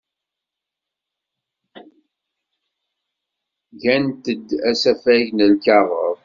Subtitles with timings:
[3.81, 6.17] Gant-d asafag n lkaɣeḍ.